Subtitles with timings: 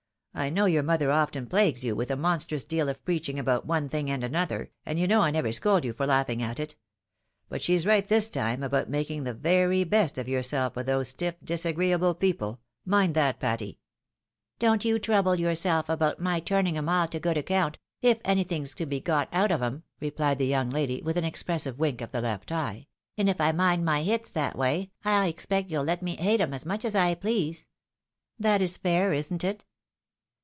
[0.33, 3.89] I know yoxur mother often plagues you with a monstrous deal of preaching about one
[3.89, 6.77] thing and another, and you know I never scold you for laughing at it.
[7.49, 11.35] But she's right this time about making the very best of yourself with those stiff
[11.43, 13.79] disagreeable people— ^mind that, Patty.""
[14.57, 18.73] Don't you trouble yourself about my turning 'em all to good account, if anything 's
[18.75, 22.13] to be got out of 'em," rephed the young lady with an expressive wink of
[22.13, 22.87] the left eye;
[23.17, 26.53] "and if I mind my hits that way, I expect you'll let me hate 'em
[26.53, 27.67] as much as I please.
[28.39, 29.65] That is fair, isn't it